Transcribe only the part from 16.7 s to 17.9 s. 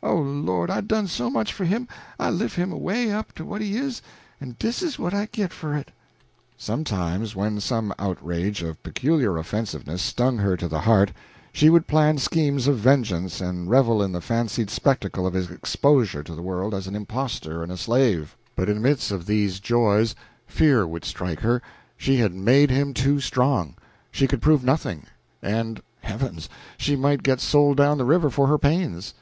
as an imposter and a